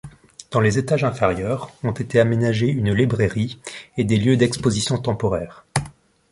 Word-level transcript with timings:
Dans 0.49 0.61
les 0.61 0.79
étages 0.79 1.03
inférieurs 1.03 1.69
ont 1.83 1.91
été 1.91 2.19
aménagés 2.19 2.69
une 2.69 2.91
librairie 2.91 3.59
et 3.97 4.03
des 4.03 4.17
lieux 4.17 4.35
d'expositions 4.35 4.97
temporaires. 4.97 5.67